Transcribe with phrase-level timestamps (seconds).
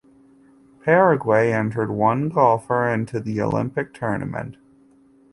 [0.83, 4.57] Paraguay entered one golfer into the Olympic tournament.